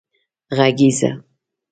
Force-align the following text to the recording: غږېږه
غږېږه 0.57 1.09